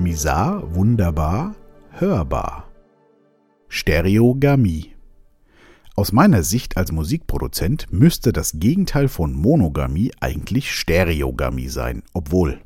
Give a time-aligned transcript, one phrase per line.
[0.00, 1.54] Misar, wunderbar,
[1.90, 2.70] hörbar.
[3.68, 4.92] Stereogamie.
[5.94, 12.62] Aus meiner Sicht als Musikproduzent müsste das Gegenteil von Monogamie eigentlich Stereogamie sein, obwohl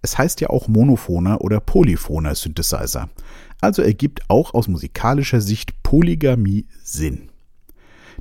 [0.00, 3.10] es heißt ja auch monophoner oder polyphoner Synthesizer,
[3.60, 7.30] also ergibt auch aus musikalischer Sicht Polygamie Sinn.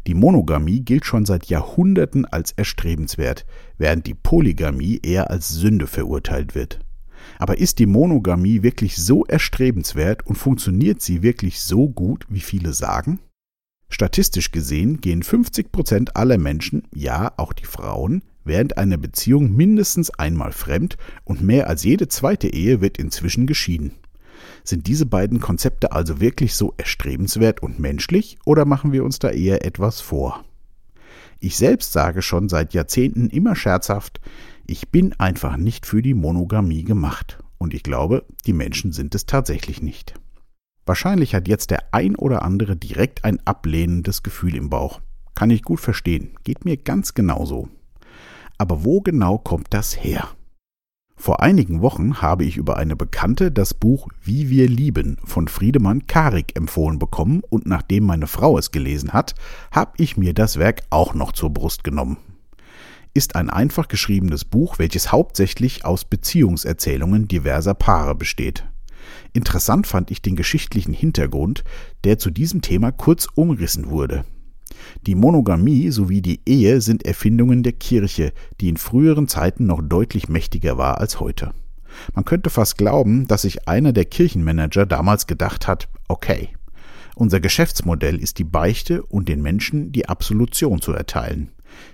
[0.08, 3.46] Die Monogamie gilt schon seit Jahrhunderten als erstrebenswert,
[3.78, 6.80] während die Polygamie eher als Sünde verurteilt wird.
[7.40, 12.74] Aber ist die Monogamie wirklich so erstrebenswert und funktioniert sie wirklich so gut, wie viele
[12.74, 13.20] sagen?
[13.90, 20.10] Statistisch gesehen gehen 50 Prozent aller Menschen, ja auch die Frauen, während einer Beziehung mindestens
[20.12, 23.94] einmal fremd und mehr als jede zweite Ehe wird inzwischen geschieden.
[24.64, 29.30] Sind diese beiden Konzepte also wirklich so erstrebenswert und menschlich oder machen wir uns da
[29.30, 30.44] eher etwas vor?
[31.40, 34.20] Ich selbst sage schon seit Jahrzehnten immer scherzhaft,
[34.68, 37.40] ich bin einfach nicht für die Monogamie gemacht.
[37.58, 40.16] Und ich glaube, die Menschen sind es tatsächlich nicht.
[40.86, 45.02] Wahrscheinlich hat jetzt der ein oder andere direkt ein ablehnendes Gefühl im Bauch.
[45.34, 47.70] Kann ich gut verstehen, geht mir ganz genauso.
[48.58, 50.30] Aber wo genau kommt das her?
[51.18, 56.08] Vor einigen Wochen habe ich über eine Bekannte das Buch Wie wir lieben von Friedemann
[56.08, 59.34] Karik empfohlen bekommen und nachdem meine Frau es gelesen hat,
[59.72, 62.18] habe ich mir das Werk auch noch zur Brust genommen.
[63.16, 68.66] Ist ein einfach geschriebenes Buch, welches hauptsächlich aus Beziehungserzählungen diverser Paare besteht.
[69.32, 71.64] Interessant fand ich den geschichtlichen Hintergrund,
[72.04, 74.26] der zu diesem Thema kurz umrissen wurde.
[75.08, 80.28] Die Monogamie sowie die Ehe sind Erfindungen der Kirche, die in früheren Zeiten noch deutlich
[80.28, 81.54] mächtiger war als heute.
[82.14, 86.50] Man könnte fast glauben, dass sich einer der Kirchenmanager damals gedacht hat, okay,
[87.16, 91.52] unser Geschäftsmodell ist die Beichte und den Menschen die Absolution zu erteilen.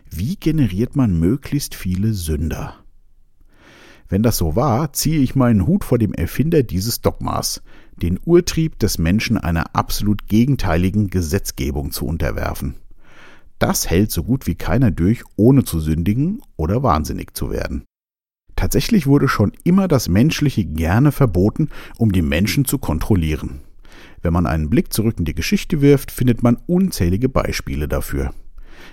[0.09, 2.75] Wie generiert man möglichst viele Sünder?
[4.09, 7.61] Wenn das so war, ziehe ich meinen Hut vor dem Erfinder dieses Dogmas,
[7.95, 12.75] den Urtrieb des Menschen einer absolut gegenteiligen Gesetzgebung zu unterwerfen.
[13.57, 17.85] Das hält so gut wie keiner durch, ohne zu sündigen oder wahnsinnig zu werden.
[18.55, 23.61] Tatsächlich wurde schon immer das Menschliche gerne verboten, um die Menschen zu kontrollieren.
[24.21, 28.33] Wenn man einen Blick zurück in die Geschichte wirft, findet man unzählige Beispiele dafür.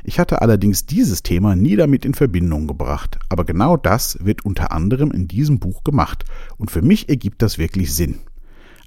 [0.05, 4.73] Ich hatte allerdings dieses Thema nie damit in Verbindung gebracht, aber genau das wird unter
[4.73, 6.25] anderem in diesem Buch gemacht,
[6.57, 8.19] und für mich ergibt das wirklich Sinn.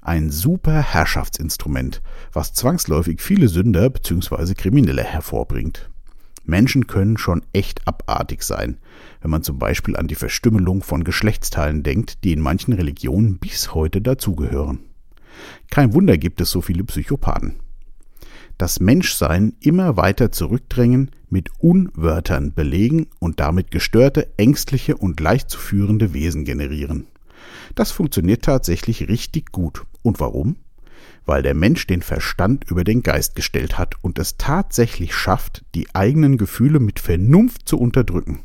[0.00, 2.02] Ein super Herrschaftsinstrument,
[2.32, 4.54] was zwangsläufig viele Sünder bzw.
[4.54, 5.90] Kriminelle hervorbringt.
[6.44, 8.78] Menschen können schon echt abartig sein,
[9.20, 13.74] wenn man zum Beispiel an die Verstümmelung von Geschlechtsteilen denkt, die in manchen Religionen bis
[13.74, 14.80] heute dazugehören.
[15.70, 17.61] Kein Wunder gibt es so viele Psychopathen.
[18.58, 25.58] Das Menschsein immer weiter zurückdrängen, mit Unwörtern belegen und damit gestörte, ängstliche und leicht zu
[25.58, 27.06] führende Wesen generieren.
[27.74, 29.84] Das funktioniert tatsächlich richtig gut.
[30.02, 30.56] Und warum?
[31.24, 35.94] Weil der Mensch den Verstand über den Geist gestellt hat und es tatsächlich schafft, die
[35.94, 38.40] eigenen Gefühle mit Vernunft zu unterdrücken.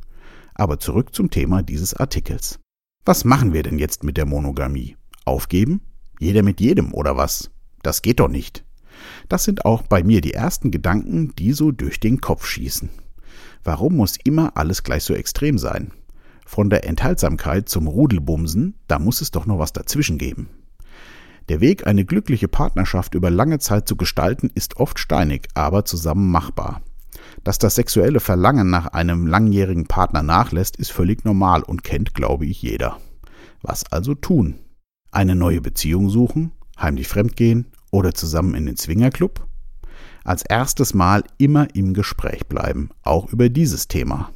[0.53, 2.59] Aber zurück zum Thema dieses Artikels.
[3.05, 4.97] Was machen wir denn jetzt mit der Monogamie?
[5.25, 5.81] Aufgeben?
[6.19, 7.51] Jeder mit jedem oder was?
[7.83, 8.66] Das geht doch nicht.
[9.29, 12.89] Das sind auch bei mir die ersten Gedanken, die so durch den Kopf schießen.
[13.63, 15.91] Warum muss immer alles gleich so extrem sein?
[16.45, 20.49] Von der Enthaltsamkeit zum Rudelbumsen, da muss es doch noch was dazwischen geben.
[21.49, 26.29] Der Weg, eine glückliche Partnerschaft über lange Zeit zu gestalten, ist oft steinig, aber zusammen
[26.29, 26.81] machbar.
[27.43, 32.45] Dass das sexuelle Verlangen nach einem langjährigen Partner nachlässt, ist völlig normal und kennt, glaube
[32.45, 32.97] ich, jeder.
[33.61, 34.55] Was also tun?
[35.11, 39.47] Eine neue Beziehung suchen, heimlich fremdgehen oder zusammen in den Zwingerclub?
[40.23, 44.31] Als erstes Mal immer im Gespräch bleiben, auch über dieses Thema.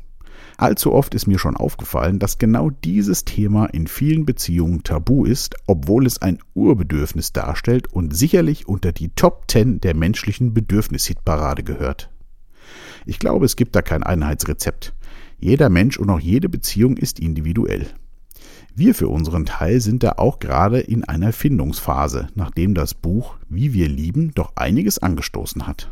[0.58, 5.56] Allzu oft ist mir schon aufgefallen, dass genau dieses Thema in vielen Beziehungen tabu ist,
[5.66, 12.12] obwohl es ein Urbedürfnis darstellt und sicherlich unter die Top Ten der menschlichen Bedürfnishitparade gehört.
[13.06, 14.94] Ich glaube, es gibt da kein Einheitsrezept.
[15.40, 17.88] Jeder Mensch und auch jede Beziehung ist individuell.
[18.82, 23.74] Wir für unseren Teil sind da auch gerade in einer Findungsphase, nachdem das Buch Wie
[23.74, 25.92] wir lieben doch einiges angestoßen hat.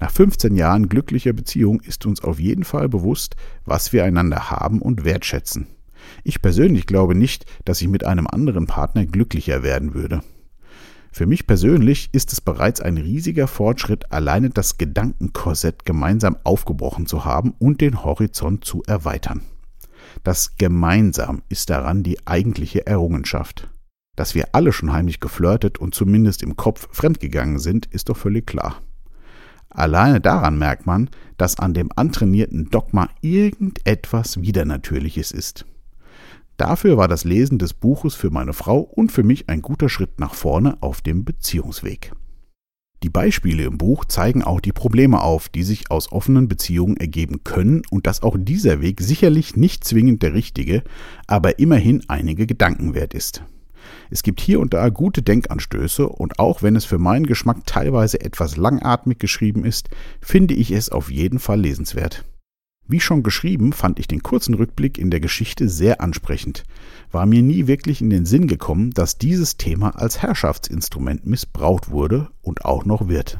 [0.00, 4.82] Nach 15 Jahren glücklicher Beziehung ist uns auf jeden Fall bewusst, was wir einander haben
[4.82, 5.66] und wertschätzen.
[6.22, 10.20] Ich persönlich glaube nicht, dass ich mit einem anderen Partner glücklicher werden würde.
[11.10, 17.24] Für mich persönlich ist es bereits ein riesiger Fortschritt, alleine das Gedankenkorsett gemeinsam aufgebrochen zu
[17.24, 19.40] haben und den Horizont zu erweitern.
[20.24, 23.68] Das Gemeinsam ist daran die eigentliche Errungenschaft.
[24.16, 28.46] Dass wir alle schon heimlich geflirtet und zumindest im Kopf fremdgegangen sind, ist doch völlig
[28.46, 28.82] klar.
[29.70, 35.64] Alleine daran merkt man, dass an dem antrainierten Dogma irgendetwas Widernatürliches ist.
[36.56, 40.20] Dafür war das Lesen des Buches für meine Frau und für mich ein guter Schritt
[40.20, 42.12] nach vorne auf dem Beziehungsweg.
[43.02, 47.44] Die Beispiele im Buch zeigen auch die Probleme auf, die sich aus offenen Beziehungen ergeben
[47.44, 50.82] können und dass auch dieser Weg sicherlich nicht zwingend der richtige,
[51.26, 53.42] aber immerhin einige Gedanken wert ist.
[54.10, 58.20] Es gibt hier und da gute Denkanstöße und auch wenn es für meinen Geschmack teilweise
[58.20, 59.88] etwas langatmig geschrieben ist,
[60.20, 62.24] finde ich es auf jeden Fall lesenswert.
[62.90, 66.64] Wie schon geschrieben, fand ich den kurzen Rückblick in der Geschichte sehr ansprechend.
[67.12, 72.30] War mir nie wirklich in den Sinn gekommen, dass dieses Thema als Herrschaftsinstrument missbraucht wurde
[72.42, 73.38] und auch noch wird.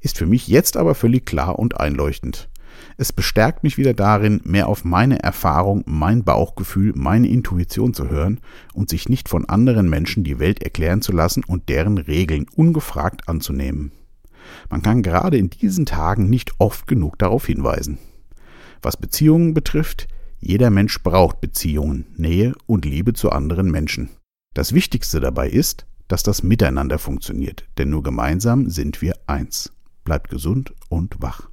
[0.00, 2.48] Ist für mich jetzt aber völlig klar und einleuchtend.
[2.96, 8.40] Es bestärkt mich wieder darin, mehr auf meine Erfahrung, mein Bauchgefühl, meine Intuition zu hören
[8.72, 13.28] und sich nicht von anderen Menschen die Welt erklären zu lassen und deren Regeln ungefragt
[13.28, 13.92] anzunehmen.
[14.68, 17.98] Man kann gerade in diesen Tagen nicht oft genug darauf hinweisen.
[18.84, 20.08] Was Beziehungen betrifft,
[20.40, 24.10] jeder Mensch braucht Beziehungen, Nähe und Liebe zu anderen Menschen.
[24.52, 29.72] Das Wichtigste dabei ist, dass das Miteinander funktioniert, denn nur gemeinsam sind wir eins.
[30.04, 31.48] Bleibt gesund und wach.